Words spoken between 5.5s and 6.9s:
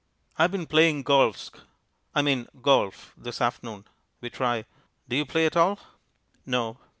all?" "No."